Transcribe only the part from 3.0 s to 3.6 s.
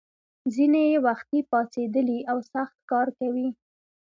کوي.